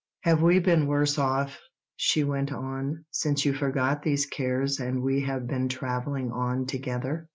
[0.21, 1.59] "Have we been worse off,"
[1.95, 7.29] she went on, "since you forgot these cares and we have been travelling on together?